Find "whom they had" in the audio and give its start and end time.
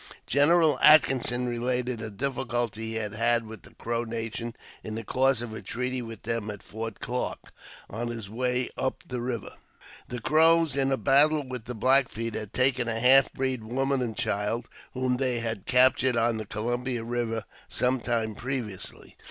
14.95-15.67